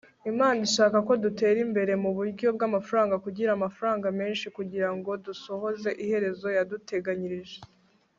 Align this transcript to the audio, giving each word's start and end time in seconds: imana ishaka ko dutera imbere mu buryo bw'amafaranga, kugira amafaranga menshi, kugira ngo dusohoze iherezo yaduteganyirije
imana 0.31 0.59
ishaka 0.67 0.97
ko 1.07 1.13
dutera 1.23 1.57
imbere 1.65 1.93
mu 2.03 2.11
buryo 2.17 2.47
bw'amafaranga, 2.55 3.15
kugira 3.25 3.49
amafaranga 3.53 4.07
menshi, 4.19 4.45
kugira 4.57 4.89
ngo 4.95 5.11
dusohoze 5.25 5.89
iherezo 6.03 6.47
yaduteganyirije 6.57 7.57